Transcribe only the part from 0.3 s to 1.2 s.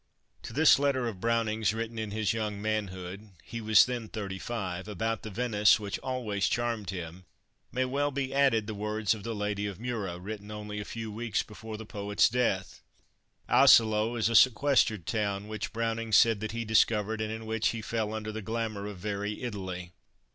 To this letter